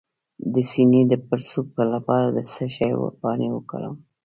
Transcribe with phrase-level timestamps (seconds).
[0.53, 2.89] د سینې د پړسوب لپاره د څه شي
[3.21, 3.95] پاڼې وکاروم؟